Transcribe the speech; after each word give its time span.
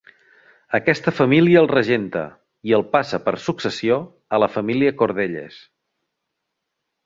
Aquesta 0.77 1.11
família 1.17 1.59
el 1.65 1.69
regenta 1.71 2.23
i 2.71 2.75
el 2.79 2.85
passa 2.97 3.21
per 3.27 3.35
successió 3.45 4.01
a 4.39 4.43
la 4.45 4.51
família 4.57 4.99
Cordelles. 5.05 5.63